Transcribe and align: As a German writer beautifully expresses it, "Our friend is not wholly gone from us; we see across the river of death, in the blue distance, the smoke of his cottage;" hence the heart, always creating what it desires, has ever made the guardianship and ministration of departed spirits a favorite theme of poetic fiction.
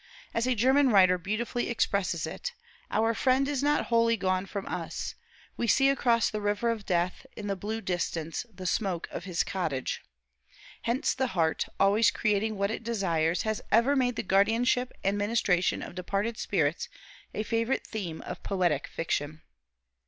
As 0.33 0.47
a 0.47 0.55
German 0.55 0.89
writer 0.89 1.19
beautifully 1.19 1.69
expresses 1.69 2.25
it, 2.25 2.53
"Our 2.89 3.13
friend 3.13 3.47
is 3.47 3.61
not 3.61 3.85
wholly 3.85 4.17
gone 4.17 4.47
from 4.47 4.65
us; 4.65 5.13
we 5.57 5.67
see 5.67 5.89
across 5.89 6.31
the 6.31 6.41
river 6.41 6.71
of 6.71 6.87
death, 6.87 7.27
in 7.37 7.45
the 7.45 7.55
blue 7.55 7.81
distance, 7.81 8.43
the 8.51 8.65
smoke 8.65 9.07
of 9.11 9.25
his 9.25 9.43
cottage;" 9.43 10.01
hence 10.81 11.13
the 11.13 11.27
heart, 11.37 11.67
always 11.79 12.09
creating 12.09 12.57
what 12.57 12.71
it 12.71 12.83
desires, 12.83 13.43
has 13.43 13.61
ever 13.71 13.95
made 13.95 14.15
the 14.15 14.23
guardianship 14.23 14.91
and 15.03 15.19
ministration 15.19 15.83
of 15.83 15.93
departed 15.93 16.39
spirits 16.39 16.89
a 17.35 17.43
favorite 17.43 17.85
theme 17.85 18.21
of 18.23 18.41
poetic 18.41 18.87
fiction. 18.87 19.43